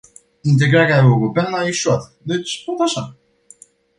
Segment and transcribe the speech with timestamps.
[0.43, 3.15] Integrarea europeană a eșuat, deci tot așa!